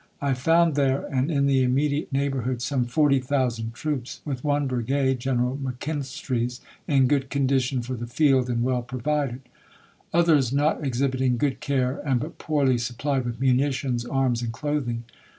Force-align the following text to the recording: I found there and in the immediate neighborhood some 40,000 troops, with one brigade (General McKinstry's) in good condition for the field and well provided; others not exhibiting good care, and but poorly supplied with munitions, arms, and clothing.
I 0.19 0.33
found 0.33 0.73
there 0.73 1.05
and 1.05 1.29
in 1.29 1.45
the 1.45 1.61
immediate 1.61 2.11
neighborhood 2.11 2.59
some 2.63 2.85
40,000 2.85 3.71
troops, 3.75 4.19
with 4.25 4.43
one 4.43 4.65
brigade 4.65 5.19
(General 5.19 5.57
McKinstry's) 5.63 6.59
in 6.87 7.05
good 7.05 7.29
condition 7.29 7.83
for 7.83 7.93
the 7.93 8.07
field 8.07 8.49
and 8.49 8.63
well 8.63 8.81
provided; 8.81 9.41
others 10.11 10.51
not 10.51 10.83
exhibiting 10.83 11.37
good 11.37 11.59
care, 11.59 11.97
and 12.03 12.19
but 12.19 12.39
poorly 12.39 12.79
supplied 12.79 13.25
with 13.25 13.39
munitions, 13.39 14.03
arms, 14.03 14.41
and 14.41 14.51
clothing. 14.53 15.03